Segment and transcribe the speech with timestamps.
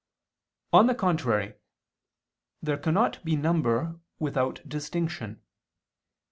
[0.73, 1.53] On the contrary,
[2.59, 5.43] There cannot be number without distinction.